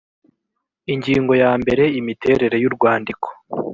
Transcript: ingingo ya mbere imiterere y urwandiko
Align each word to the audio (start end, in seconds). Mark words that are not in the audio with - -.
ingingo 0.93 1.33
ya 1.43 1.51
mbere 1.61 1.83
imiterere 1.99 2.55
y 2.59 2.67
urwandiko 2.69 3.27